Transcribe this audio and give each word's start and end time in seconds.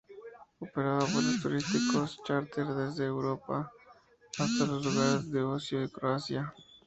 Operaba 0.63 1.03
vuelos 1.13 1.43
turísticos 1.43 2.17
charter 2.23 2.65
desde 2.65 3.05
Europa 3.05 3.71
hasta 4.39 4.65
los 4.65 4.83
lugares 4.83 5.31
de 5.31 5.43
ocio 5.43 5.79
de 5.79 5.91
Croacia. 5.91 6.51